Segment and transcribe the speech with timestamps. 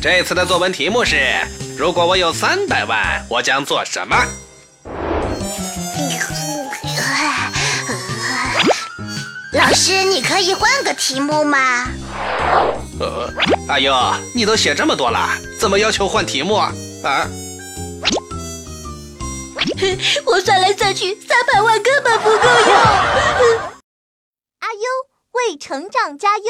[0.00, 1.16] 这次的作文题目是
[1.78, 4.16] 如果我有三百万我将做什么？
[9.52, 11.86] 老师你可以换个题目吗？
[12.98, 13.32] 呃
[13.68, 13.94] 阿优
[14.34, 15.28] 你都写这么多了
[15.60, 16.72] 怎么要求换题目啊？
[17.04, 17.28] 啊？
[20.26, 22.74] 我算来算去三百万根本不够用。
[24.60, 24.80] 阿优
[25.32, 26.44] 为成长加油。